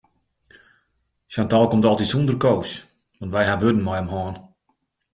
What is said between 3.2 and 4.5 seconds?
wy hawwe wurden mei him hân.